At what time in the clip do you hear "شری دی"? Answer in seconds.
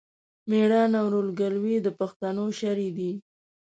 2.59-3.11